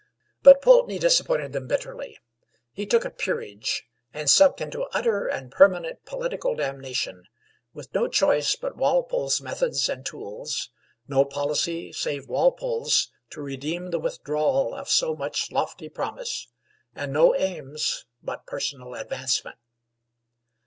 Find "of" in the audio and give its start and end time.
14.73-14.89